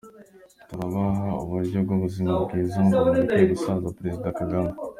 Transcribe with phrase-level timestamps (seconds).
[0.69, 4.71] Turabaha uburyo bw’ubuzima bwiza ngo mureke gusaza -Perezida Kagame.